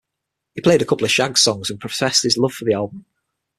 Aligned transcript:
He 0.55 0.61
played 0.61 0.81
a 0.81 0.85
couple 0.87 1.05
of 1.05 1.11
Shaggs 1.11 1.37
songs, 1.43 1.69
and 1.69 1.79
professed 1.79 2.23
his 2.23 2.35
love 2.35 2.53
for 2.53 2.65
the 2.65 2.73
album. 2.73 3.05